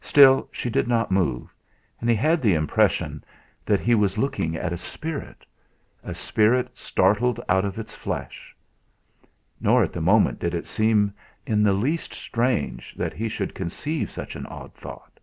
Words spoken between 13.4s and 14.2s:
conceive